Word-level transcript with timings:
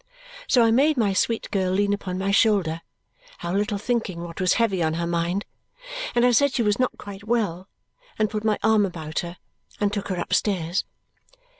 So 0.47 0.63
I 0.65 0.71
made 0.71 0.97
my 0.97 1.13
sweet 1.13 1.47
girl 1.51 1.73
lean 1.73 1.93
upon 1.93 2.17
my 2.17 2.31
shoulder 2.31 2.81
how 3.37 3.53
little 3.53 3.77
thinking 3.77 4.23
what 4.23 4.41
was 4.41 4.53
heavy 4.53 4.81
on 4.81 4.95
her 4.95 5.05
mind! 5.05 5.45
and 6.15 6.25
I 6.25 6.31
said 6.31 6.53
she 6.53 6.63
was 6.63 6.79
not 6.79 6.97
quite 6.97 7.25
well, 7.25 7.67
and 8.17 8.27
put 8.27 8.43
my 8.43 8.57
arm 8.63 8.83
about 8.83 9.19
her, 9.19 9.37
and 9.79 9.93
took 9.93 10.07
her 10.07 10.19
upstairs. 10.19 10.85